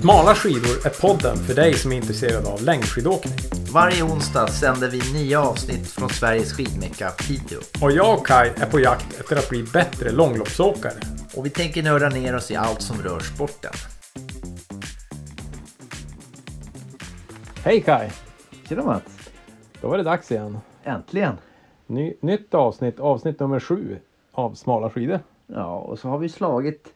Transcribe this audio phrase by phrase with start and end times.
[0.00, 3.38] Smala skidor är podden för dig som är intresserad av längdskidåkning.
[3.72, 7.58] Varje onsdag sänder vi nya avsnitt från Sveriges skidmecka Piteå.
[7.82, 11.00] Och jag och Kai är på jakt efter att bli bättre långloppsåkare.
[11.36, 13.72] Och vi tänker nörda ner oss i allt som rör sporten.
[17.64, 18.10] Hej Kai!
[18.68, 19.30] Tjena Mats!
[19.80, 20.58] Då var det dags igen.
[20.84, 21.38] Äntligen!
[21.86, 23.98] Ny, nytt avsnitt, avsnitt nummer sju
[24.32, 25.20] av Smala skidor.
[25.46, 26.88] Ja, och så har vi slagit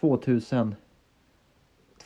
[0.00, 0.74] 2000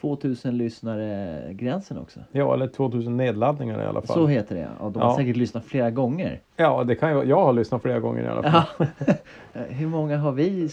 [0.05, 2.21] 2000 lyssnare gränsen också.
[2.33, 4.17] Ja, eller 2000 nedladdningar i alla fall.
[4.17, 4.89] Så heter det ja.
[4.89, 5.17] De har Ja.
[5.17, 6.41] säkert lyssnat flera gånger.
[6.57, 7.27] Ja, det kan jag.
[7.27, 8.87] Jag har lyssnat flera gånger i alla fall.
[9.55, 9.63] Ja.
[9.69, 10.69] Hur många har vi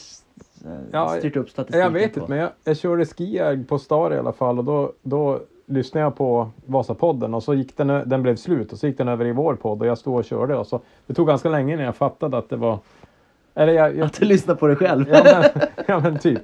[0.91, 2.19] Ja, styrt upp statistiken Jag vet på?
[2.19, 6.03] inte, men jag, jag körde skijag på Star i alla fall och då, då lyssnade
[6.05, 9.25] jag på Vasapodden och så gick den, den blev slut och så gick den över
[9.25, 11.85] i vår podd och jag stod och körde och så det tog ganska länge innan
[11.85, 12.79] jag fattade att det var
[13.55, 15.05] eller jag, jag, Att du lyssnar på dig själv?
[15.11, 15.21] ja,
[15.53, 16.41] men, ja men typ.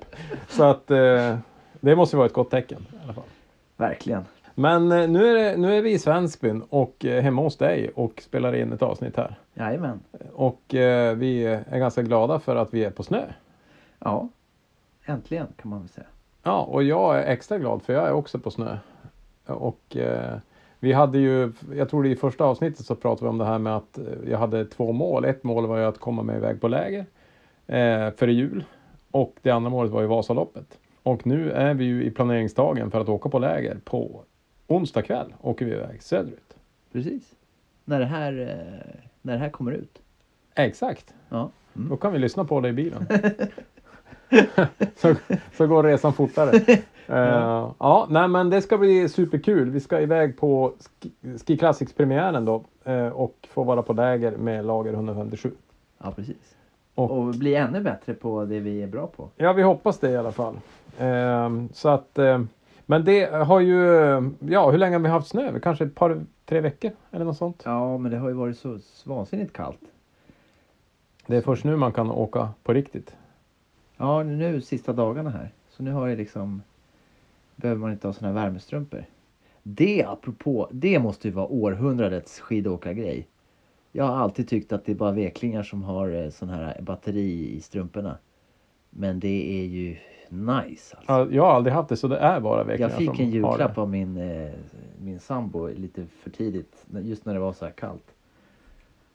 [0.50, 1.38] Så att eh,
[1.82, 3.24] det måste vara ett gott tecken i alla fall.
[3.78, 4.26] Verkligen.
[4.56, 7.90] Men eh, nu är, det, nu är vi i Svensbyn och eh, hemma hos dig
[7.96, 9.40] och spelar in ett avsnitt här.
[9.54, 10.00] Jajamän.
[10.34, 13.24] Och eh, vi är ganska glada för att vi är på snö.
[14.00, 14.30] Ja.
[15.06, 16.08] Äntligen kan man väl säga.
[16.44, 18.78] Ja, och jag är extra glad för jag är också på snö.
[19.46, 20.38] Och eh,
[20.80, 23.60] vi hade ju, jag tror det i första avsnittet så pratade vi om det här
[23.60, 25.26] med att jag hade två mål.
[25.26, 27.06] Ett mål var ju att komma med iväg på läger
[27.68, 28.64] eh, före jul.
[29.12, 30.80] Och det andra målet var ju Vasaloppet.
[31.08, 34.24] Och nu är vi ju i planeringsdagen för att åka på läger på
[34.68, 36.54] onsdag kväll åker vi iväg söderut.
[36.92, 37.32] Precis.
[37.86, 40.02] När det här, eh, när det här kommer ut.
[40.56, 41.14] Exakt.
[41.30, 41.50] Ja.
[41.76, 41.90] Mm.
[41.90, 43.06] Då kan vi lyssna på det i bilen.
[44.96, 45.16] så,
[45.58, 46.60] så går resan fortare.
[47.10, 49.70] Eh, ja, nej men det ska bli superkul.
[49.70, 51.12] Vi ska iväg på Ski,
[51.46, 55.52] Ski Classics-premiären då eh, och få vara på läger med lager 157.
[56.04, 56.56] Ja, precis.
[56.96, 59.30] Och- Och, bli ännu bättre på det vi är bra på.
[59.36, 60.56] Ja, vi hoppas det i alla fall.
[60.98, 62.42] Eh, så att, eh,
[62.86, 63.78] men det har ju,
[64.40, 65.60] ja hur länge har vi haft snö?
[65.60, 67.62] Kanske ett par, tre veckor eller något sånt.
[67.66, 69.82] Ja, men det har ju varit så vansinnigt kallt.
[71.28, 73.16] Det är först nu man kan åka på riktigt.
[73.98, 75.52] Ja, nu sista dagarna här.
[75.70, 76.62] Så nu har jag liksom...
[77.56, 79.06] Behöver man inte ha såna här värmestrumpor.
[79.64, 83.28] Det apropå, det måste ju vara århundradets skidåkargrej.
[83.92, 87.56] Jag har alltid tyckt att det är bara veklingar som har eh, sån här batteri
[87.56, 88.18] i strumporna.
[88.90, 89.98] Men det är ju
[90.32, 91.12] nice alltså.
[91.14, 93.78] Ja, Jag har aldrig haft det så det är bara Jag veckor fick en julklapp
[93.78, 94.50] av min, eh,
[95.02, 96.86] min sambo lite för tidigt.
[97.02, 98.14] Just när det var så här kallt.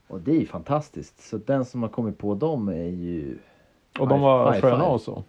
[0.08, 1.20] Och det är ju fantastiskt.
[1.20, 3.38] Så den som har kommit på dem är ju...
[3.98, 5.22] Och de var sköna och så.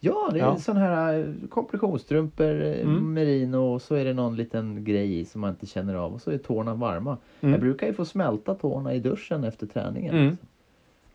[0.00, 0.56] Ja, det är Ja.
[0.56, 3.12] sån här eh, kompressionsstrumpor, eh, Mm.
[3.14, 6.20] merino och så är det någon liten grej i som man inte känner av och
[6.22, 7.16] så är tårna varma.
[7.40, 7.52] Mm.
[7.52, 10.14] Jag brukar ju få smälta tårna i duschen efter träningen.
[10.14, 10.28] Mm.
[10.30, 10.48] liksom.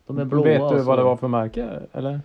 [0.08, 1.70] De är blåa Vet du vad det var för märke?
[1.92, 2.20] Eller?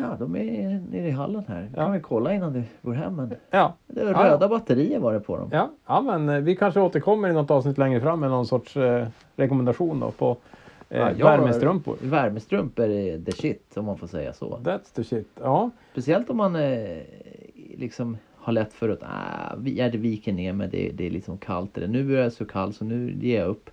[0.00, 1.70] Ja, de är nere i hallen här.
[1.76, 1.82] Ja.
[1.82, 3.16] kan vi kolla innan du går hem.
[3.16, 3.74] Men Ja.
[3.86, 4.32] det är Ja, ja.
[4.34, 5.48] röda batterier var det på dem.
[5.52, 8.76] Ja, ja, men eh, vi kanske återkommer i något avsnitt längre fram med någon sorts
[8.76, 9.06] eh,
[9.36, 10.36] rekommendation då på
[10.88, 11.96] eh, Ja, jag- värmestrumpor.
[12.02, 14.58] Värmestrumpor är the shit om man får säga så.
[14.64, 15.28] That's the shit.
[15.42, 16.98] Ja, Speciellt om man eh,
[17.76, 21.10] liksom har lätt för att ah, vi- ja, det viker ner men det, det är
[21.10, 21.76] liksom kallt.
[21.78, 23.70] Eller nu är det så kallt så nu ger jag upp.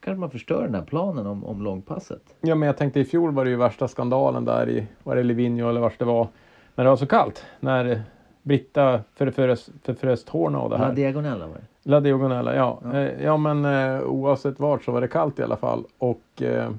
[0.00, 2.22] Kanske man förstör den här planen om, om långpasset.
[2.40, 5.22] ja, men jag tänkte i fjol var det ju värsta skandalen där i, var det
[5.22, 6.28] Livigno eller vart det var,
[6.74, 7.44] när det var så kallt.
[7.60, 8.02] När
[8.42, 10.94] Britta förfrös, förfrös tårna och det här.
[10.94, 11.60] diagonella var det.
[11.82, 12.80] La Diagonella, ja.
[12.84, 12.98] Ja.
[12.98, 15.84] Eh, ja men eh, oavsett vart så var det kallt i alla fall.
[15.98, 16.70] Och eh,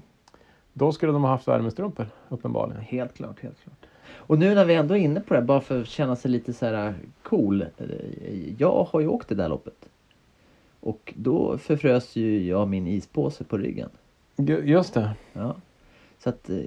[0.74, 2.82] då skulle de ha haft värmestrumpor uppenbarligen.
[2.82, 3.86] Helt klart, helt klart.
[4.14, 6.53] Och nu när vi ändå är inne på det, bara för att känna sig lite
[6.53, 6.94] så här
[7.24, 7.66] cool.
[8.58, 9.90] Jag har ju åkt det där loppet.
[10.81, 13.90] Och då förfrös ju jag min ispåse på ryggen.
[14.36, 15.09] Ju- Just det.
[15.34, 15.56] Ja.
[16.19, 16.58] Så att eh,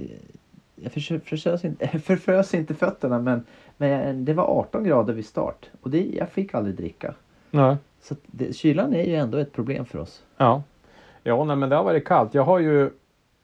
[0.77, 3.45] jag förfrös inte, förfrös inte fötterna men,
[3.77, 5.71] men det var 18 grader vid start.
[5.81, 7.15] Och det, jag fick aldrig dricka.
[7.51, 7.77] Nej.
[8.03, 10.23] Så det, kylan är ju ändå ett problem för oss.
[10.37, 10.63] Ja.
[11.23, 12.35] Ja, nej, men det har varit kallt.
[12.35, 12.83] Jag har ju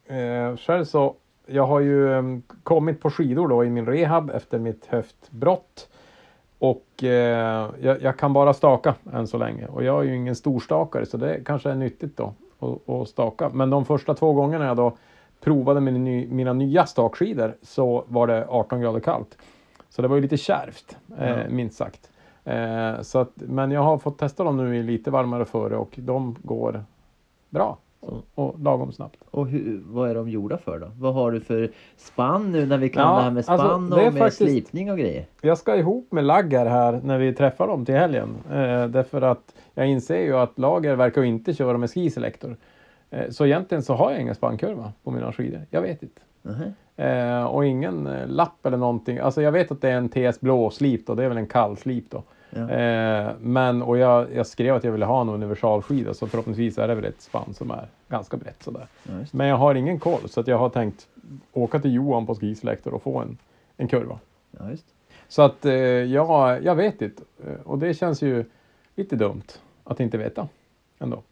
[0.06, 1.14] eh, själv så,
[1.46, 2.22] jag har ju eh,
[2.62, 5.88] kommit på skidor då i min rehab efter mitt höftbrott.
[6.60, 9.66] Och eh, jag, jag kan bara staka än så länge.
[9.66, 12.34] Och jag är ju ingen storstakare så det kanske är nyttigt då
[12.86, 13.48] att, staka.
[13.48, 14.96] Men de första två gångerna jag då
[15.40, 19.38] provade mina, ny, mina nya stakskidor så var det 18 grader kallt.
[19.88, 21.36] Så det var ju lite kärvt, eh, Ja.
[21.48, 22.10] minst sagt.
[22.44, 25.94] Eh, så att, men jag har fått testa dem nu i lite varmare före och
[25.96, 26.84] de går
[27.50, 27.78] bra.
[28.00, 28.22] Så.
[28.34, 29.16] Och lagom snabbt.
[29.30, 30.90] Och hur, vad är de gjorda för då?
[30.98, 33.92] Vad har du för spann nu när vi kan Ja, det här med alltså, spann
[33.92, 35.26] är och med faktiskt- slipning och grejer?
[35.40, 38.28] Jag ska ihop med Laggar här när vi träffar dem till helgen.
[38.50, 42.56] Eh, därför att jag inser ju att Lager verkar inte köra med skiselektor.
[43.10, 45.60] Eh, så egentligen så har jag ingen spannkurva på mina skidor.
[45.70, 46.20] Jag vet inte.
[46.42, 46.72] Mhm.
[46.96, 49.18] Eh, och ingen eh, lapp eller någonting.
[49.18, 51.14] Alltså jag vet att det är en TS blå slip då.
[51.14, 52.22] Det är väl en kall slip då.
[52.50, 52.70] Ja.
[52.70, 56.88] Eh, men, och jag, jag skrev att jag ville ha en universalskida så förhoppningsvis är
[56.88, 58.86] det väl ett spann som är ganska brett sådär.
[59.02, 59.12] Ja.
[59.32, 61.06] Men jag har ingen koll så att jag har tänkt
[61.52, 63.38] åka till Johan på Skiselektor och få en,
[63.76, 64.18] en kurva.
[64.50, 64.64] Ja.
[65.28, 67.22] Så att eh, ja, jag vet inte.
[67.46, 68.44] Eh, Och det känns ju
[68.96, 69.42] lite dumt
[69.84, 70.48] att inte veta
[70.98, 71.22] ändå.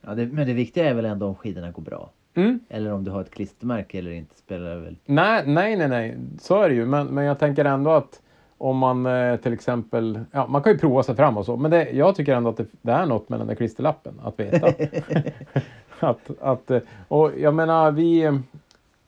[0.00, 2.10] Ja, det, men det viktiga är väl ändå om skidorna går bra.
[2.34, 2.60] Mm.
[2.68, 4.96] Eller om du har ett klistermärke eller inte spelar väl.
[5.06, 6.86] Nej, nej, nej, nej, så är det ju.
[6.86, 8.20] Men, men jag tänker ändå att
[8.64, 11.70] om man eh, till exempel, ja, man kan ju prova sig fram och så, men
[11.70, 14.66] det, jag tycker ändå att det, det är något med den där klisterlappen att veta.
[16.00, 18.40] att, att, eh, och jag menar, vi,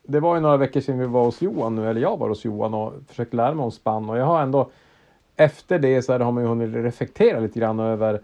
[0.03, 2.45] det var ju några veckor sedan vi var hos Johan nu, eller jag var hos
[2.45, 4.71] Johan och försökte lära mig om spann och jag har ändå
[5.37, 8.21] efter det så har man ju hunnit reflektera lite grann över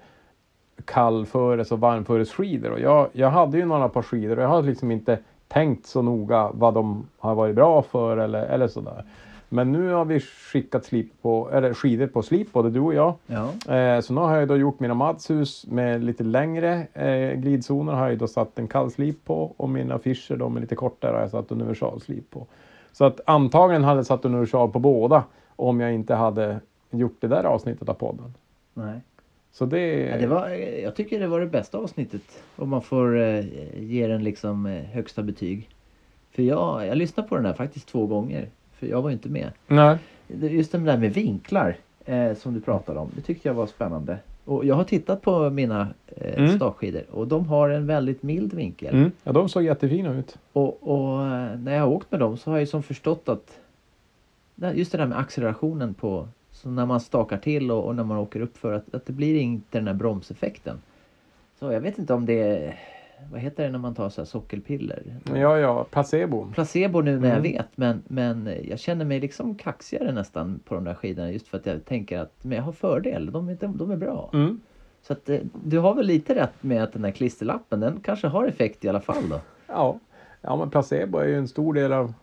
[0.84, 2.70] kallföres och varmföresskidor.
[2.70, 5.18] Och jag, jag hade ju några par skidor och jag har liksom inte
[5.52, 9.04] tänkt så noga vad de har varit bra för eller, eller sådär.
[9.48, 13.14] Men nu har vi skickat slip på, eller skidor på slip, både du och jag.
[13.26, 13.74] Ja.
[13.74, 18.08] Eh, så nu har jag då gjort mina Madshus med lite längre eh, glidzoner har
[18.08, 21.30] jag då satt en kallslip på och mina affischer då med lite kortare har jag
[21.30, 22.46] satt universalslip på.
[22.92, 25.24] Så att antagligen hade jag satt universal på båda
[25.56, 26.60] om jag inte hade
[26.90, 28.34] gjort det där avsnittet av podden.
[28.74, 29.00] Nej.
[29.52, 30.00] Så det...
[30.00, 30.48] Ja, det var,
[30.82, 32.22] jag tycker det var det bästa avsnittet.
[32.56, 33.44] Om man får eh,
[33.82, 35.68] ge den liksom eh, högsta betyg.
[36.30, 38.48] För jag, jag lyssnade på den här faktiskt två gånger.
[38.72, 39.50] För jag var ju inte med.
[39.66, 39.98] Nej.
[40.28, 43.10] Just det där med vinklar eh, som du pratade om.
[43.14, 44.18] Det tyckte jag var spännande.
[44.44, 46.56] Och jag har tittat på mina eh, Mm.
[46.56, 48.94] stakskidor och de har en väldigt mild vinkel.
[48.94, 49.12] Mm.
[49.24, 50.38] Ja, de såg jättefina ut.
[50.52, 53.28] Och, och eh, när jag har åkt med dem så har jag ju som förstått
[53.28, 53.58] att
[54.74, 58.18] just det där med accelerationen på så när man stakar till och, och när man
[58.18, 60.82] åker upp för att, att det blir inte den där bromseffekten.
[61.58, 62.78] Så jag vet inte om det är,
[63.32, 65.02] vad heter det när man tar så här sockerpiller?
[65.34, 66.46] Ja, ja, placebo.
[66.54, 67.52] Placebo nu när jag Mm.
[67.52, 71.58] vet men, men jag känner mig liksom kaxigare nästan på de där skidorna just för
[71.58, 74.30] att jag tänker att men jag har fördel, de är, de, de är bra.
[74.32, 74.60] Mm.
[75.02, 78.26] Så att eh, du har väl lite rätt med att den där klisterlappen den kanske
[78.26, 79.40] har effekt i alla fall då.
[79.66, 79.98] Ja.
[80.40, 82.14] ja, men placebo är ju en stor del av,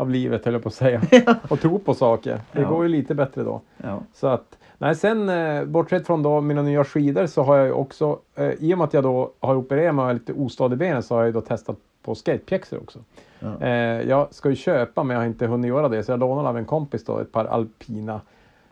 [0.00, 1.02] av livet, höll jag på att säga.
[1.48, 2.40] Och tro på saker.
[2.52, 2.68] Det Ja.
[2.68, 3.60] går ju lite bättre då.
[3.76, 4.02] Ja.
[4.14, 7.72] Så att, nej, sen eh, bortsett från då mina nya skidor så har jag ju
[7.72, 10.74] också, eh, i och med att jag då har opererat mig och är lite ostadig
[10.74, 12.98] i benen så har jag ju då testat på skatepjäxor också.
[13.38, 13.60] Ja.
[13.66, 16.48] Eh, jag ska ju köpa men jag har inte hunnit göra det så jag lånade
[16.48, 18.20] av en kompis då ett par alpina,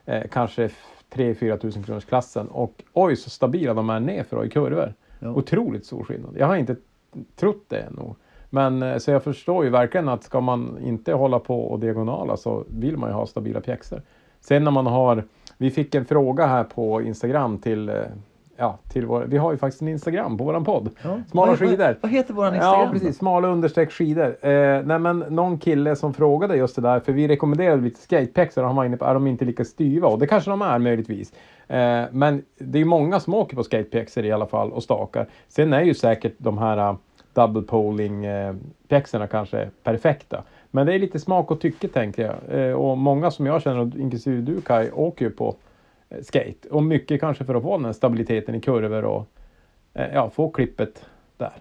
[0.07, 0.71] eh, kanske
[1.11, 4.95] 3-4 tusen kronors klassen och oj så stabila de är nerför och i kurvor.
[5.19, 5.29] Ja.
[5.31, 6.35] Otroligt stor skillnad.
[6.39, 6.77] Jag har inte
[7.37, 8.15] trott det nog.
[8.51, 12.37] Men eh, så jag förstår ju verkligen att ska man inte hålla på och diagonala
[12.37, 14.03] så vill man ju ha stabila pjäxor.
[14.41, 15.25] Sen när man har,
[15.59, 17.95] vi fick en fråga här på Instagram till, eh,
[18.57, 20.91] ja, till vår, vi har ju faktiskt en Instagram på våran podd.
[21.03, 21.21] Ja.
[21.31, 21.85] Smala vad, skidor.
[21.87, 22.81] Vad, vad heter våran Instagram?
[22.81, 23.17] Ja, precis.
[23.17, 24.47] Smala understreck skidor.
[24.47, 28.63] Eh, nej, men någon kille som frågade just det där, för vi rekommenderade lite skatepjäxor
[28.63, 30.09] och han var inne på, är de inte lika styva?
[30.09, 31.33] Och det kanske de är möjligtvis.
[31.67, 35.29] Eh, men det är många som åker på skatepjäxor i alla fall och stakar.
[35.49, 36.97] Sen är ju säkert de här uh,
[37.39, 38.55] double poling eh,
[38.89, 40.43] pjäxorna kanske perfekta.
[40.71, 42.61] Men det är lite smak och tycke tänker jag.
[42.61, 45.57] Eh, och många som jag känner, inklusive du Kai, åker ju på
[46.09, 46.69] eh, skate.
[46.71, 49.29] Och mycket kanske för att få den här stabiliteten i kurvor och
[49.93, 51.05] ja, få klippet
[51.37, 51.53] där.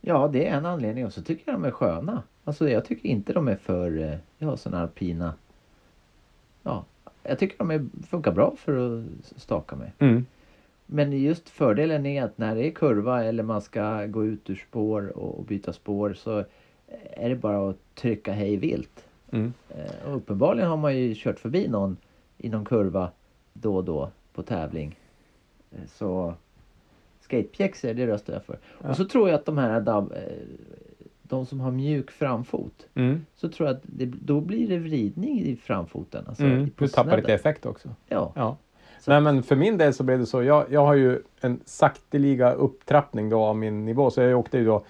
[0.00, 1.06] Ja, det är en anledning.
[1.06, 2.22] Och så tycker jag de är sköna.
[2.44, 5.34] Alltså jag tycker inte de är för, ja, såna alpina.
[6.62, 6.84] Ja,
[7.22, 9.90] jag tycker de är, funkar bra för att staka med.
[9.98, 10.26] Mm.
[10.86, 14.54] Men just fördelen är att när det är kurva eller man ska gå ut ur
[14.68, 16.44] spår och, byta spår så
[17.10, 19.04] är det bara att trycka hej vilt.
[19.30, 19.52] Mm.
[19.68, 21.96] Eh, Och uppenbarligen har man ju kört förbi någon
[22.38, 23.10] i någon kurva
[23.52, 24.98] då och då på tävling.
[25.72, 26.34] Eh, Så
[27.20, 28.58] skatepjäxor, det röstar jag för.
[28.82, 28.88] Ja.
[28.88, 30.18] Och så tror jag att de här dab, eh,
[31.22, 32.86] de som har mjuk framfot.
[32.94, 33.26] Mm.
[33.36, 36.24] Så tror jag att det, då blir det vridning i framfoten.
[36.26, 36.70] Alltså Mm.
[36.78, 37.88] Du tappar lite effekt också.
[38.08, 38.32] Ja.
[38.36, 38.56] Ja.
[39.00, 40.42] Så- Nej men för min del så blev det så.
[40.42, 44.10] Jag, jag har ju en sakteliga upptrappning då av min nivå.
[44.10, 44.84] Så jag åkte ju då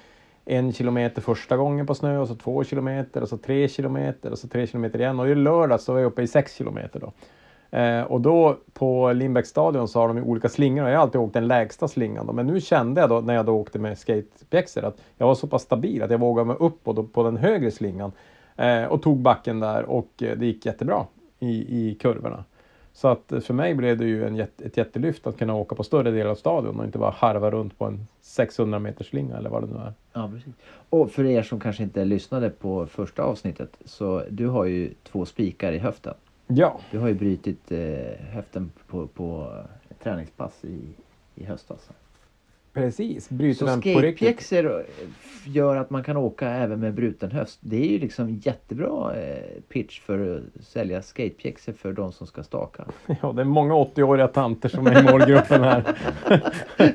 [0.44, 4.38] en kilometer första gången på snö och så två kilometer och så tre kilometer och
[4.38, 5.20] så tre kilometer igen.
[5.20, 7.12] Och i lördag så var jag uppe i sex kilometer då.
[7.78, 11.20] Eh, och då på Lindbäcksstadion så har de ju olika slingor och jag har alltid
[11.20, 12.26] åkt den lägsta slingan.
[12.26, 12.32] Då.
[12.32, 15.46] Men nu kände jag då när jag då åkte med skatepjäxor att jag var så
[15.46, 18.12] pass stabil att jag vågade mig upp då, på den högre slingan.
[18.56, 21.06] Eh, och tog backen där och eh, det gick jättebra
[21.38, 21.48] i,
[21.90, 22.44] i kurvorna.
[22.96, 25.84] Så att eh, för mig blev det ju en ett jättelyft att kunna åka på
[25.84, 29.50] större del av stadion och inte bara harva runt på en 600 meters slinga eller
[29.50, 29.92] vad det nu är.
[30.12, 30.54] Ja, precis.
[30.90, 35.24] Och för er som kanske inte lyssnade på första avsnittet så du har ju två
[35.24, 36.14] spikar i höften.
[36.46, 37.78] Ja, Du har ju brutit eh,
[38.32, 39.52] höften på, på
[39.88, 40.78] ett träningspass i,
[41.34, 41.90] i höstas.
[42.80, 43.28] Precis.
[43.30, 44.16] Bryter Så den på riktigt.
[44.16, 44.84] skatepjäxor, eh,
[45.44, 47.58] gör att man kan åka även med bruten höst.
[47.62, 52.42] Det är ju liksom jättebra eh, pitch för att sälja skatepjäxor för de som ska
[52.42, 52.84] staka.
[53.22, 55.82] Ja, det är många 80-åriga tanter som är i målgruppen här.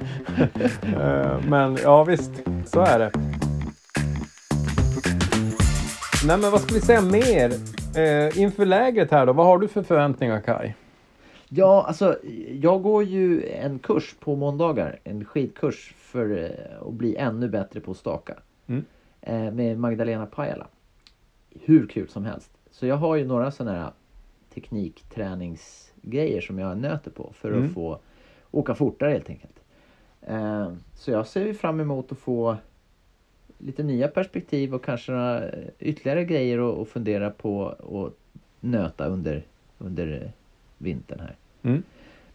[1.00, 2.32] Eh, Men ja, visst,
[2.66, 3.12] så är det.
[6.28, 7.52] Nej, men vad ska vi säga mer?
[7.98, 10.74] Eh, inför lägret här då, vad har du för förväntningar Kai?
[11.54, 12.18] Ja, alltså
[12.62, 15.00] jag går ju en kurs på måndagar.
[15.04, 18.38] En skidkurs för eh, att bli ännu bättre på att staka.
[18.68, 18.86] Mm.
[19.22, 20.68] Eh, med Magdalena Pajala.
[21.50, 22.52] Hur kul som helst.
[22.72, 23.92] Så jag har ju några sådana här
[24.54, 27.66] teknikträningsgrejer som jag nöter på för Mm.
[27.66, 28.00] att få
[28.52, 29.60] åka fortare helt enkelt.
[30.22, 32.58] Eh, så jag ser ju fram emot att få
[33.58, 38.18] lite nya perspektiv och kanske några ytterligare grejer att, fundera på och
[38.60, 39.44] nöta under,
[39.78, 40.32] under
[40.78, 41.36] vintern här.
[41.64, 41.84] Mm.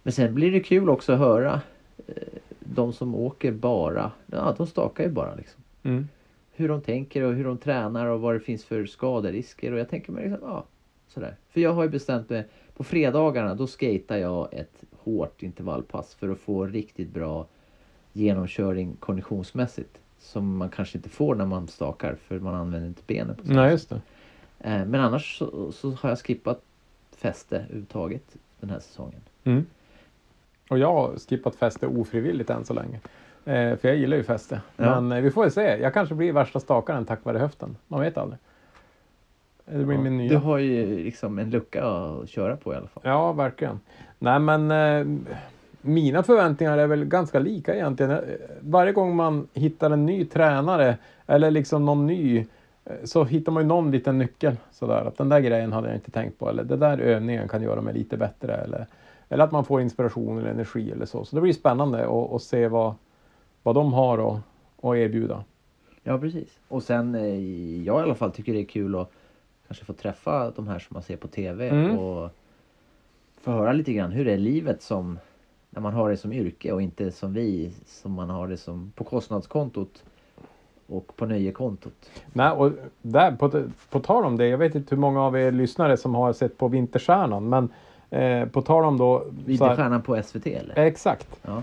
[0.02, 1.60] Men sen blir det kul också att höra
[2.06, 2.14] eh,
[2.60, 5.62] de som åker bara, ja de stakar ju bara liksom.
[5.82, 6.08] Mm.
[6.52, 9.88] Hur de tänker och hur de tränar och vad det finns för skaderisker och jag
[9.88, 10.64] tänker mig liksom, ja
[11.08, 11.36] sådär.
[11.50, 16.28] För jag har ju bestämt mig, på fredagarna då skater jag ett hårt intervallpass för
[16.28, 17.46] att få riktigt bra
[18.12, 19.98] genomkörning konditionsmässigt.
[20.18, 23.62] Som man kanske inte får när man stakar för man använder inte benen på samma
[23.62, 24.00] Nej, just det.
[24.60, 26.62] Eh, Men annars så, så har jag skippat
[27.16, 29.20] fäste överhuvudtaget den här säsongen.
[29.44, 29.66] Mm.
[30.70, 33.00] Och jag har skippat fäste ofrivilligt än så länge.
[33.44, 34.60] Eh, för jag gillar ju fäste.
[34.76, 35.00] Ja.
[35.00, 35.78] Men eh, vi får väl se.
[35.82, 37.76] Jag kanske blir värsta stakaren tack vare höften.
[37.88, 38.38] Man vet aldrig.
[39.64, 40.30] Det blir Ja, min nya.
[40.30, 43.02] Du har ju liksom en lucka att köra på i alla fall.
[43.06, 43.80] Ja, verkligen.
[44.18, 45.06] Nej, men eh,
[45.80, 48.10] mina förväntningar är väl ganska lika egentligen.
[48.12, 48.18] Eh,
[48.60, 52.46] Varje gång man hittar en ny tränare eller liksom någon ny
[53.04, 55.04] så hittar man ju någon liten nyckel sådär.
[55.04, 57.80] Att den där grejen hade jag inte tänkt på eller den där övningen kan göra
[57.80, 58.86] mig lite bättre eller,
[59.28, 61.24] eller att man får inspiration eller energi eller så.
[61.24, 62.94] Så det blir spännande att, att se vad,
[63.62, 64.40] vad de har att,
[64.82, 65.44] att erbjuda.
[66.02, 66.58] Ja, precis.
[66.68, 69.10] Och sen, eh, jag i alla fall tycker det är kul att
[69.66, 71.98] kanske få träffa de här som man ser på TV Mm.
[71.98, 72.30] och
[73.40, 75.18] få höra lite grann hur är livet som
[75.70, 78.92] när man har det som yrke och inte som vi som man har det som
[78.96, 80.04] på kostnadskontot
[80.88, 82.10] och på nöjekontot.
[82.32, 85.52] Nej, och där, på, på tal om det, jag vet inte hur många av er
[85.52, 87.68] lyssnare som har sett på Vinterstjärnan, men
[88.10, 89.18] eh, på tal om då...
[89.18, 90.78] så här- Vinterstjärnan på SVT eller?
[90.78, 91.28] Exakt.
[91.42, 91.62] Ja.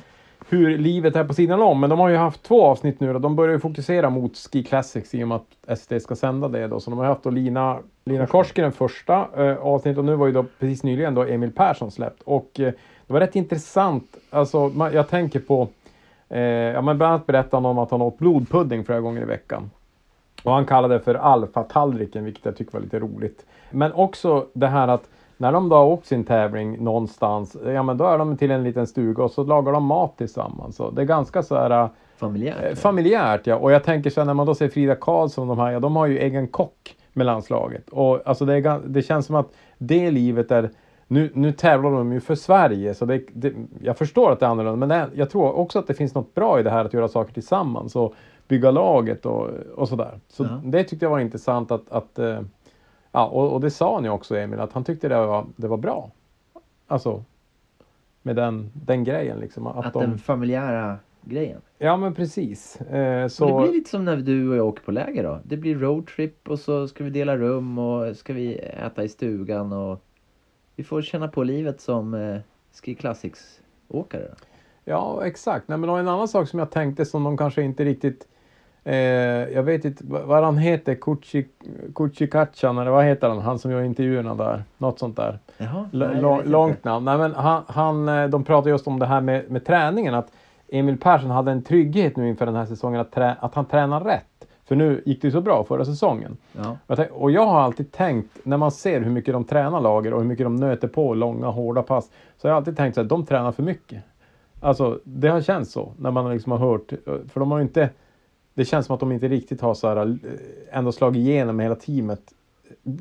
[0.49, 1.79] Hur livet är på sidan om.
[1.79, 4.63] Men de har ju haft två avsnitt nu och de börjar ju fokusera mot Ski
[4.63, 6.79] Classics i och med att ST ska sända det då.
[6.79, 10.27] Så de har haft då Lina, Lina Korsken den första eh, avsnittet och nu var
[10.27, 12.21] ju då precis nyligen då Emil Persson släppt.
[12.23, 12.73] Och eh,
[13.07, 14.17] det var rätt intressant.
[14.29, 15.67] Alltså man, jag tänker på
[16.29, 19.25] eh, ja, men bland annat berättade han om att han åt blodpudding flera gånger i
[19.25, 19.71] veckan.
[20.43, 23.45] Och han kallade det för alfatallriken, vilket jag tycker var lite roligt.
[23.71, 27.97] Men också det här att när de då har åkt sin tävling någonstans, ja men
[27.97, 30.75] då är de till en liten stuga och så lagar de mat tillsammans.
[30.75, 32.63] Så det är ganska så här Familjärt.
[32.63, 33.55] eh, familjärt ja.
[33.55, 35.95] Och jag tänker sen när man då ser Frida Karlsson och de här, ja de
[35.95, 37.89] har ju egen kock med landslaget.
[37.89, 40.69] Och alltså det, är, det känns som att det livet är
[41.13, 44.49] nu, nu tävlar de ju för Sverige, så det, det, jag förstår att det är
[44.49, 46.93] annorlunda, men det, jag tror också att det finns något bra i det här att
[46.93, 48.13] göra saker tillsammans och
[48.47, 50.19] bygga laget och, och sådär.
[50.27, 50.61] Så Ja.
[50.63, 52.41] det tyckte jag var intressant att, att eh,
[53.11, 55.67] ja, och, och det sa han ju också Emil, att han tyckte det var, det
[55.67, 56.11] var bra.
[56.87, 57.23] Alltså,
[58.21, 59.67] med den, den grejen liksom.
[59.67, 61.61] Att, att de, den familjära grejen.
[61.77, 62.81] Ja men precis.
[62.81, 63.35] Eh, Så...
[63.47, 65.39] så, Det blir lite som när du och jag åker på läger då.
[65.43, 69.73] Det blir roadtrip och så ska vi dela rum och ska vi äta i stugan
[69.73, 70.01] och
[70.75, 72.39] vi får känna på livet som eh,
[72.81, 74.27] Ski Classics-åkare.
[74.85, 75.67] Ja, exakt.
[75.67, 78.27] Nej, men en annan sak som jag tänkte som de kanske inte riktigt...
[78.85, 78.95] Eh,
[79.53, 81.47] jag vet inte vad han heter, Kuchi,
[81.95, 83.39] Kuchikachan eller vad heter han?
[83.39, 84.63] Han som gör intervjuerna där.
[84.77, 85.39] Något sånt där.
[85.57, 87.05] Jaha, nej, långt namn.
[87.05, 90.13] Nej, men han, han, eh, de pratar just om det här med, med träningen.
[90.13, 90.31] Att
[90.67, 94.01] Emil Persson hade en trygghet nu inför den här säsongen att, trä, att han tränar
[94.01, 94.47] rätt.
[94.73, 96.37] För nu gick det ju så bra förra säsongen.
[96.51, 96.77] Ja.
[96.87, 100.13] Jag tänk, och jag har alltid tänkt, när man ser hur mycket de tränar lager
[100.13, 102.09] och hur mycket de nöter på långa hårda pass.
[102.37, 104.03] Så har jag alltid tänkt att de tränar för mycket.
[104.61, 106.93] Alltså det har känts så när man liksom har hört.
[107.05, 107.89] För de har ju inte.
[108.53, 111.75] Det känns som att de inte riktigt har så här, eh, ändå slagit igenom hela
[111.75, 112.21] teamet.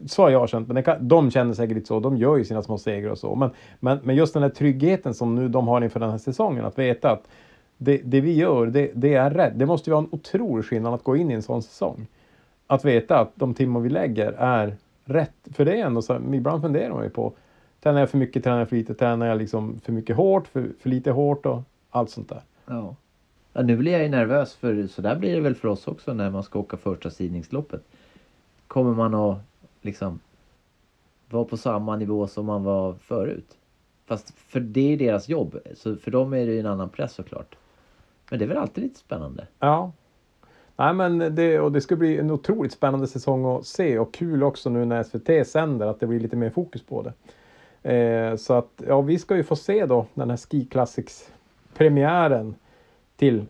[0.07, 2.01] Så har jag känt, men kan, de känner säkert lite så.
[2.01, 3.35] De gör ju sina små segrar och så.
[3.35, 3.51] Men,
[3.81, 6.65] men, men just den här tryggheten som nu de har inför den här säsongen.
[6.65, 7.29] Att veta att
[7.85, 9.59] det, det vi gör, det, det är rätt.
[9.59, 12.07] Det måste ju vara en otrolig skillnad att gå in i en sån säsong.
[12.67, 15.35] Att veta att de timmar vi lägger är rätt.
[15.53, 17.33] För det är ändå så, ibland funderar man ju på,
[17.83, 20.69] tränar jag för mycket, tränar jag för lite, tränar jag liksom för mycket hårt, för,
[20.81, 22.43] för lite hårt och allt sånt där.
[22.67, 22.97] Ja.
[23.53, 23.63] ja.
[23.63, 26.31] Nu blir jag ju nervös för så där blir det väl för oss också när
[26.31, 27.83] man ska åka första sidningsloppet.
[28.67, 29.39] Kommer man att
[29.83, 30.21] liksom
[31.31, 33.57] vara på samma nivå som man var förut?
[34.07, 37.15] Fast för det är deras jobb, så för dem är det ju en annan press
[37.15, 37.57] såklart.
[38.33, 39.47] Men det är väl alltid lite spännande.
[39.59, 39.93] Ja.
[40.77, 44.43] Nej, men det, och det ska bli en otroligt spännande säsong att se och kul
[44.43, 47.13] också nu när SVT sänder att det blir lite mer fokus på det.
[47.95, 51.33] Eh, så att ja, vi ska ju få se då den här Ski Classics
[51.75, 52.55] premiären
[53.17, 53.45] till,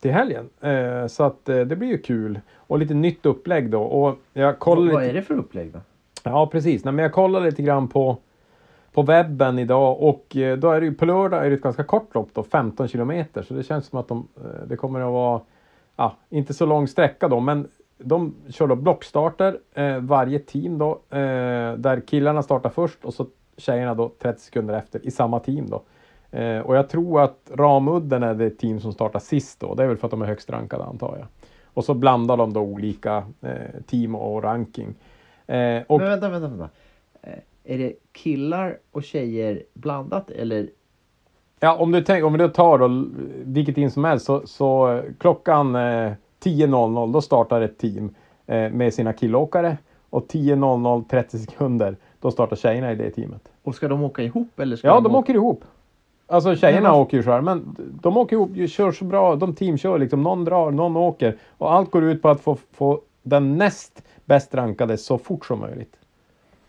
[0.00, 0.48] till helgen.
[0.60, 3.82] Eh, så att eh, det blir ju kul och lite nytt upplägg då.
[3.82, 5.10] Och jag kollar Vad lite...
[5.10, 5.80] är det för upplägg då?
[6.22, 6.84] Ja, precis.
[6.84, 8.18] Nej, men jag kollade lite grann på,
[8.92, 11.84] på webben idag och eh, då är det ju på lördag är det ett ganska
[11.84, 13.42] kort lopp då, 15 kilometer.
[13.42, 15.40] Så det känns som att de, eh, det kommer att vara,
[15.96, 17.68] ja, inte så lång sträcka då, men
[17.98, 23.26] de kör då blockstarter eh, varje team då, eh, där killarna startar först och så
[23.56, 25.82] tjejerna då 30 sekunder efter i samma team då.
[26.38, 29.74] Eh, och jag tror att Ramudden är det team som startar sist då.
[29.74, 31.26] Det är väl för att de är högst rankade antar jag.
[31.74, 34.94] Och så blandar de då olika eh, team och ranking.
[35.46, 36.68] Eh, och Men vänta, vänta, vänta.
[37.64, 40.68] Är det killar och tjejer blandat eller?
[41.60, 43.06] Ja, om du, tänk, om du tar då
[43.44, 46.12] vilket team som helst så, så eh, klockan eh,
[46.44, 48.14] 10.00 då startar ett team
[48.46, 49.76] eh, med sina killåkare
[50.10, 53.48] och 10.00 30 sekunder då startar tjejerna i det teamet.
[53.62, 54.76] Och ska de åka ihop eller?
[54.76, 55.64] Ska Ja, de åka- åker ihop.
[56.26, 59.98] Alltså tjejerna vad- åker ju själv, men de åker ihop, kör så bra, de teamkör
[59.98, 64.02] liksom, någon drar, någon åker och allt går ut på att få, få den näst
[64.24, 65.96] bäst rankade så fort som möjligt.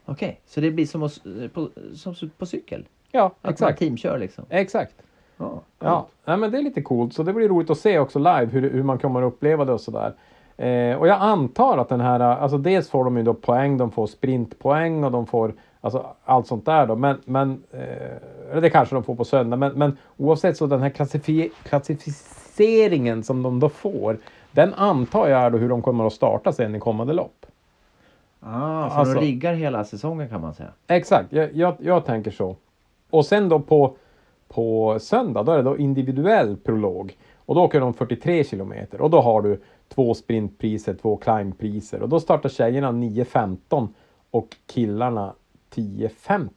[0.05, 2.85] Okej, så det blir som, att, eh, på, som på cykel?
[3.11, 3.79] Ja, Att man exakt.
[3.79, 4.45] teamkör liksom?
[4.49, 4.93] Exakt.
[5.37, 7.13] Ja, Ja, nej, men det är lite coolt.
[7.13, 9.73] Så det blir roligt att se också live hur, hur man kommer att uppleva det
[9.73, 10.13] och sådär.
[10.57, 13.91] Eh, och jag antar att den här, alltså dels får de ju då poäng, de
[13.91, 16.95] får sprintpoäng och de får alltså allt sånt där då.
[16.95, 19.57] Men, men eh, eller det kanske de får på söndag.
[19.57, 24.17] Men, men oavsett så den här klassifi- klassificeringen som de då får.
[24.51, 27.45] Den antar jag är då hur de kommer att starta sen i kommande lopp.
[28.45, 30.69] Ah, så Alltså- de riggar hela säsongen kan man säga?
[30.87, 32.55] Exakt, jag, jag, jag tänker så.
[33.09, 33.95] Och sen då på,
[34.47, 37.17] på söndag, då är det då individuell prolog.
[37.45, 42.01] Och då åker de 43 kilometer och då har du två sprintpriser, två climbpriser.
[42.01, 43.87] Och då startar tjejerna 9.15
[44.31, 45.33] och killarna
[45.75, 46.49] 10.50.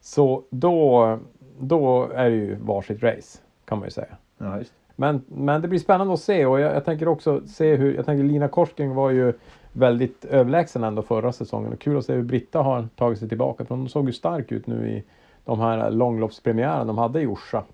[0.00, 1.18] Så då,
[1.58, 4.16] då är det ju varsitt race, kan man ju säga.
[4.38, 4.60] Ja,
[4.96, 8.06] Men, men det blir spännande att se och jag, jag tänker också se hur, jag
[8.06, 9.32] tänker Lina Korsking var ju
[9.72, 13.64] väldigt överlägsen ändå förra säsongen och kul att se hur Britta har tagit sig tillbaka
[13.64, 15.04] för hon såg ju stark ut nu i
[15.44, 17.64] de här långloppspremiären de hade i Orsa.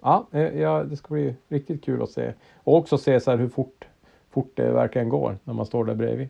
[0.00, 3.38] Ja, eh, ja, det ska bli riktigt kul att se och också se så här
[3.38, 3.84] hur fort,
[4.30, 6.28] fort det verkligen går när man står där bredvid.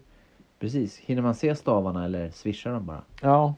[0.58, 0.98] Precis.
[0.98, 3.02] Hinner man se stavarna eller swishar de bara?
[3.22, 3.54] Ja,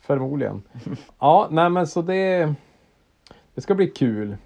[0.00, 0.62] förmodligen.
[1.18, 2.54] Ja, nej men så det,
[3.54, 4.36] det ska bli kul.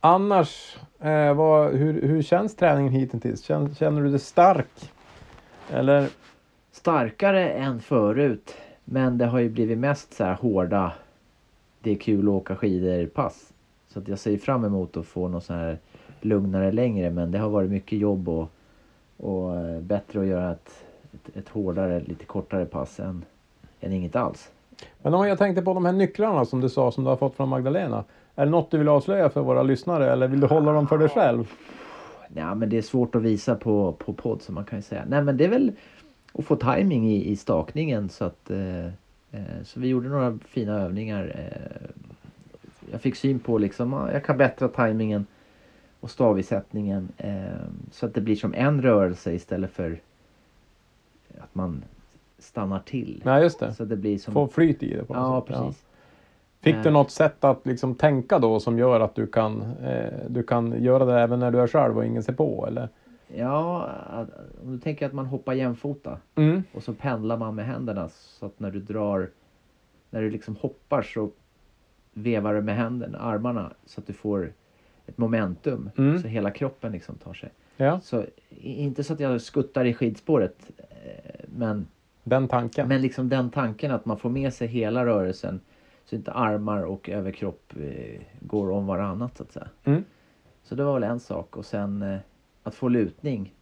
[0.00, 3.42] Annars, eh, vad, hur, hur känns träningen hittills?
[3.44, 4.92] Känner, känner du dig stark?
[5.70, 6.08] Eller?
[6.72, 8.54] Starkare än förut.
[8.84, 10.92] Men det har ju blivit mest så här hårda.
[11.80, 13.52] Det är kul att åka skidor pass.
[13.88, 15.78] Så att jag ser fram emot att få något så här
[16.20, 17.10] lugnare längre.
[17.10, 18.50] Men det har varit mycket jobb och,
[19.16, 23.24] och eh, bättre att göra ett, ett, ett hårdare, lite kortare pass än,
[23.80, 24.50] än inget alls.
[25.02, 27.36] Men om jag tänkte på de här nycklarna som du sa som du har fått
[27.36, 28.04] från Magdalena.
[28.34, 30.98] Är det något du vill avslöja för våra lyssnare eller vill du hålla dem för
[30.98, 31.52] dig själv?
[32.34, 35.04] Ja, men det är svårt att visa på, på podd så man kan ju säga.
[35.08, 35.72] Nej men det är väl
[36.32, 38.86] att få timing i, i stakningen så att eh,
[39.30, 41.32] eh, så vi gjorde några fina övningar.
[41.34, 41.90] Eh,
[42.90, 45.26] jag fick syn på liksom, ja, jag kan bättra timingen
[46.00, 47.42] och stavisättningen eh,
[47.90, 50.00] så att det blir som en rörelse istället för
[51.38, 51.84] att man
[52.38, 53.22] stannar till.
[53.24, 53.74] Nej, just det.
[53.74, 54.34] Så det blir som...
[54.34, 55.66] Få flyt i det på något ja, sätt.
[55.66, 55.84] precis.
[56.62, 56.92] Fick du Eh.
[56.92, 61.04] något sätt att liksom tänka då som gör att du kan, eh, du kan göra
[61.04, 62.64] det även när du är själv och ingen ser på?
[62.68, 62.88] Eller?
[63.36, 64.28] Ja, att-
[64.64, 66.18] om du tänker att man hoppar jämfota.
[66.34, 66.62] Mm.
[66.74, 69.28] Och så pendlar man med händerna så att när du drar,
[70.10, 71.30] när du liksom hoppar så
[72.12, 74.52] vevar du med händerna, armarna så att du får
[75.06, 75.90] ett momentum.
[75.98, 76.18] Mm.
[76.18, 77.50] Så hela kroppen liksom tar sig.
[77.76, 78.24] Ja, Så
[78.60, 80.56] inte så att jag skuttar i skidspåret.
[80.78, 81.86] eh, Men,
[82.24, 82.88] den tanken.
[82.88, 85.60] men liksom den tanken att man får med sig hela rörelsen.
[86.04, 89.68] Så inte armar och överkropp eh, går om varannat så att säga.
[89.84, 90.04] Mm.
[90.62, 91.56] Så det var väl en sak.
[91.56, 92.18] Och sen eh,
[92.62, 93.54] att få lutning.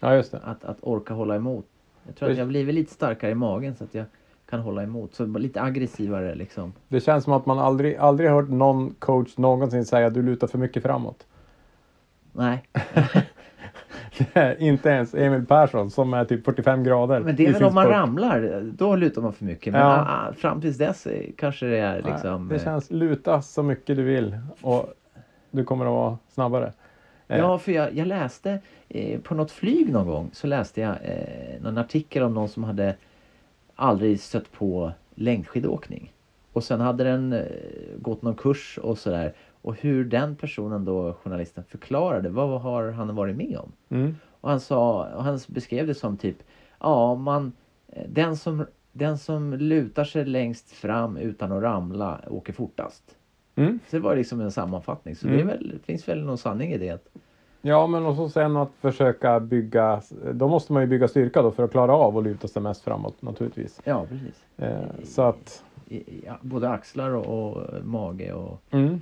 [0.00, 0.40] Ja, just det.
[0.44, 1.66] Att, att orka hålla emot.
[2.06, 2.38] Jag tror att Precis.
[2.38, 4.06] jag blivit lite starkare i magen så att jag
[4.46, 5.14] kan hålla emot.
[5.14, 6.72] Så lite aggressivare liksom.
[6.88, 10.46] Det känns som att man aldrig, aldrig hört någon coach någonsin säga att du lutar
[10.46, 11.26] för mycket framåt.
[12.32, 12.62] Nej,
[14.58, 17.20] Inte ens Emil Persson som är typ 45 grader.
[17.20, 17.92] men det är väl om man spurt.
[17.94, 18.60] ramlar.
[18.76, 19.72] Då lutar man för mycket.
[19.72, 20.32] Men Ja.
[20.36, 22.48] fram tills dess kanske det är liksom.
[22.48, 24.94] Det eh, känns luta så mycket du vill och
[25.50, 26.72] du kommer att vara snabbare.
[27.28, 30.90] Eh, Ja, för jag, jag läste eh, på något flyg någon gång så läste jag
[30.90, 32.94] eh, någon artikel om någon som hade
[33.76, 36.12] aldrig stött på längdskidåkning.
[36.52, 37.40] Och sen hade den eh,
[37.98, 39.32] gått någon kurs och sådär.
[39.64, 43.72] Och hur den personen då, journalisten, förklarade vad har han varit med om.
[43.88, 44.16] Mm.
[44.40, 46.36] Och han sa, och han beskrev det som typ,
[46.80, 47.52] ja man,
[47.88, 53.16] eh, den som, den som lutar sig längst fram utan att ramla åker fortast.
[53.54, 53.78] Mm.
[53.88, 55.16] Så det var liksom en sammanfattning.
[55.16, 55.46] Så det, Mm.
[55.46, 57.08] väl, det finns väl någon sanning i det.
[57.62, 61.50] Ja, men och så sen att försöka bygga, då måste man ju bygga styrka då
[61.50, 63.80] för att klara av att luta sig mest framåt naturligtvis.
[63.84, 64.44] Ja, precis.
[64.56, 65.64] Eh, så att,
[66.40, 68.60] både axlar och, och mage och...
[68.70, 69.00] mm.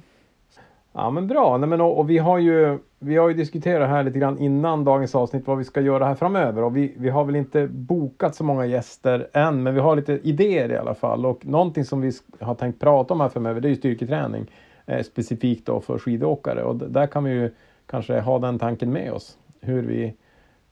[0.94, 4.02] Ja men bra, Nej, men, och, och vi, har ju, vi har ju diskuterat här
[4.02, 6.62] lite grann innan dagens avsnitt vad vi ska göra här framöver.
[6.62, 10.20] Och vi, vi har väl inte bokat så många gäster än men vi har lite
[10.22, 11.26] idéer i alla fall.
[11.26, 14.46] Och någonting som vi har tänkt prata om här framöver det är ju styrketräning
[14.86, 16.62] eh, specifikt då för skidåkare.
[16.62, 17.50] Och där kan vi ju
[17.86, 20.14] kanske ha den tanken med oss hur vi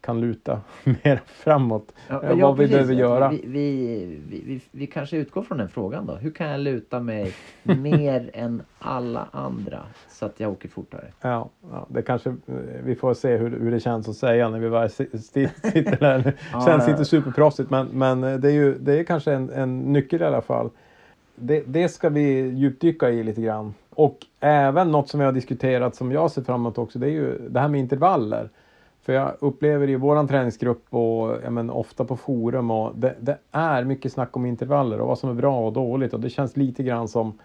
[0.01, 1.93] kan luta mer framåt.
[2.09, 3.29] eh, vad vi behöver göra.
[3.29, 6.15] Vi, vi, vi, vi, vi kanske utgår från den frågan då.
[6.15, 7.33] Hur kan jag luta mig
[7.63, 11.05] mer än alla andra så att jag åker fortare?
[11.21, 12.35] Ja, ja, det kanske, eh,
[12.85, 16.33] vi får se hur, hur det känns att säga när vi si- sitter där.
[16.53, 16.91] Ja, Känns ja.
[16.91, 20.25] inte superproffsigt men, men eh, det är ju det är kanske en, en nyckel i
[20.25, 20.71] alla fall.
[21.35, 23.75] Det, det ska vi djupdyka i lite grann.
[23.91, 27.11] Och även något som vi har diskuterat som jag ser fram emot också det är
[27.11, 28.49] ju det här med intervaller.
[29.11, 33.39] För jag upplever i våran träningsgrupp och ja, men, ofta på forum och det, det
[33.51, 36.57] är mycket snack om intervaller och vad som är bra och dåligt och det känns
[36.57, 37.39] lite grann som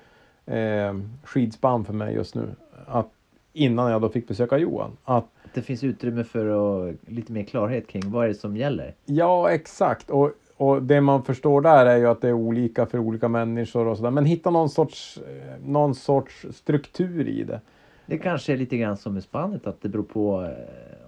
[0.45, 2.47] eh, skidspann för mig just nu.
[2.85, 3.09] Att,
[3.53, 4.91] innan jag då fick besöka Johan.
[5.03, 6.45] Att det finns utrymme för
[6.87, 8.93] att, lite mer klarhet kring vad är det som gäller.
[9.05, 10.09] Ja, exakt.
[10.09, 13.87] Och, och det man förstår där är ju att det är olika för olika människor
[13.87, 14.11] och sådär.
[14.11, 17.61] Men hitta någon sorts, eh, någon sorts struktur i det.
[18.05, 20.49] Det kanske är lite grann som med spannet att det beror på eh,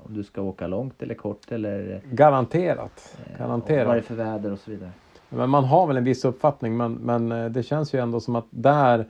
[0.08, 3.18] om du ska åka långt eller kort eller Garanterat.
[3.26, 3.88] eh, Garanterat.
[3.88, 4.92] vad det är för väder och så vidare.
[5.30, 8.36] Men man har väl en viss uppfattning men, men eh, det känns ju ändå som
[8.36, 9.06] att där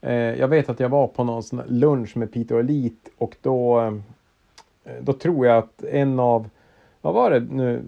[0.00, 3.92] eh, Jag vet att jag var på någon lunch med Peter Elite och då eh,
[5.02, 6.50] Då tror jag att en av
[7.00, 7.82] Vad var det nu?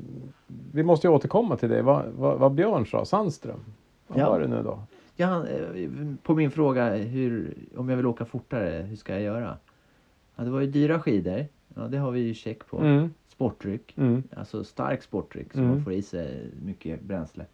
[0.72, 1.82] Vi måste ju återkomma till det.
[1.82, 3.04] Vad, vad, vad Björn sa?
[3.04, 3.60] Sandström?
[4.06, 4.30] Vad Ja.
[4.30, 4.78] var det nu då?
[5.16, 5.88] Ja, eh,
[6.22, 9.56] på min fråga hur, om jag vill åka fortare, hur ska jag göra?
[10.36, 11.46] Ja, det var ju dyra skidor.
[11.74, 12.78] Ja, det har vi ju check på.
[12.78, 13.94] Mm, Sportdryck.
[13.96, 14.22] mm.
[14.36, 15.70] Alltså stark sportdryck så Mm.
[15.70, 17.44] man får i sig mycket bränsle.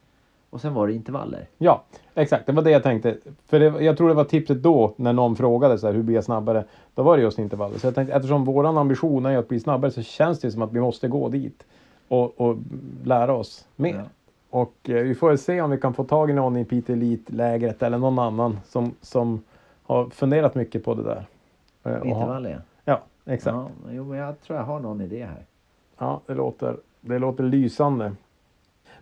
[0.50, 1.46] Och sen var det intervaller.
[1.59, 2.46] Ja, exakt.
[2.46, 3.16] Det var det jag tänkte.
[3.46, 6.14] För det, jag tror det var tipset då när någon frågade så här, hur blir
[6.14, 6.64] jag snabbare?
[6.94, 7.78] Då var det just intervaller.
[7.78, 10.72] Så jag tänkte eftersom våran ambition är att bli snabbare så känns det som att
[10.72, 11.66] vi måste gå dit
[12.09, 12.56] och, och
[13.04, 13.94] lära oss mer.
[13.94, 14.02] Ja.
[14.50, 17.83] Och eh, vi får se om vi kan få tag i någon i Peter Elite-lägret
[17.83, 19.42] eller någon annan som, som
[19.83, 21.24] har funderat mycket på det där.
[21.85, 22.50] Eh, Intervaller.
[22.50, 22.56] Ja,
[23.35, 23.55] exakt.
[23.55, 23.71] ja.
[23.90, 25.45] Jo, men jag tror jag har någon idé här.
[25.99, 28.12] Ja, det låter, det låter lysande.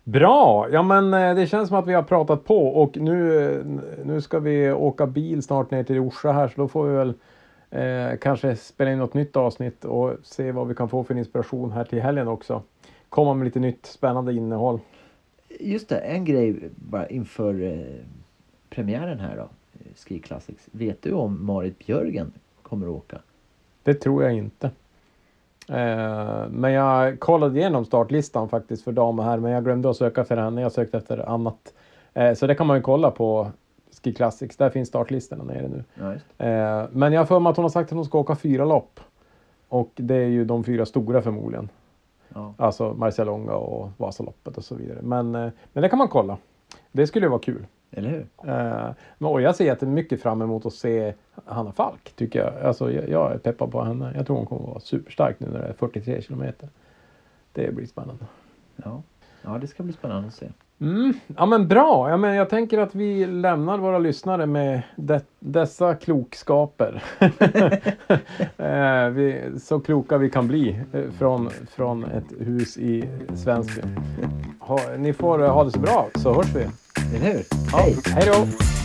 [0.03, 0.67] Bra!
[0.71, 3.65] Ja, men eh, det känns som att vi har pratat på och nu, eh,
[4.05, 7.13] nu ska vi åka bil snart ner till Orsa här så då får vi väl
[7.69, 11.71] eh, kanske spela in något nytt avsnitt och se vad vi kan få för inspiration
[11.71, 12.61] här till helgen också.
[13.09, 14.79] Komma med lite nytt spännande innehåll.
[15.59, 18.05] Just det, en grej bara inför eh,
[18.69, 19.41] premiären här då.
[19.43, 20.67] eh, Ski Classics.
[20.71, 23.17] Vet du om Marit Björgen kommer att åka?
[23.89, 24.71] Det tror jag inte.
[25.69, 30.21] Eh, men jag kollade igenom startlistan faktiskt för damer här men jag glömde att söka
[30.21, 30.61] efter henne.
[30.61, 31.73] Jag sökte efter annat.
[32.13, 33.51] Eh, så det kan man ju kolla på
[34.03, 34.57] Ski Classics.
[34.57, 35.83] Där finns startlistorna nere nu.
[35.93, 36.45] Ja.
[36.45, 38.65] Eh, men jag har för mig att hon har sagt att hon ska åka fyra
[38.65, 38.99] lopp.
[39.69, 41.69] Och det är ju de fyra stora förmodligen.
[42.33, 42.53] Ja.
[42.57, 44.99] Alltså Marcialonga och Vasaloppet och så vidare.
[45.01, 46.37] Men, men det kan man kolla.
[46.91, 47.65] Det skulle vara kul.
[47.91, 48.27] Eller hur?
[48.49, 51.13] Eh, men- jag ser jättemycket fram emot att se
[51.45, 52.65] Hanna Falk tycker jag.
[52.65, 54.13] Alltså jag, jag är peppad på henne.
[54.15, 56.69] Jag tror hon kommer vara superstark nu när det är 43 kilometer.
[57.53, 58.25] Det blir spännande.
[58.75, 59.01] Ja.
[59.41, 60.47] ja, det ska bli spännande att se.
[60.81, 61.13] Mm.
[61.37, 62.09] Ja men bra.
[62.09, 67.03] Ja, men jag tänker att vi lämnar våra lyssnare med de, dessa klokskaper.
[68.57, 73.03] eh, vi, så kloka vi kan bli eh, från, från ett hus i
[73.35, 73.81] Svensby.
[74.59, 76.61] Ha, ni får eh, ha det så bra så hörs vi.
[77.15, 77.43] Eller hur?
[77.71, 77.97] Ja, Hej!
[78.05, 78.78] Hej då!